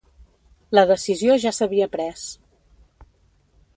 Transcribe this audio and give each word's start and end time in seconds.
La 0.77 0.83
decisió 0.91 1.37
ja 1.43 1.53
s'havia 1.57 1.91
pres. 1.97 2.25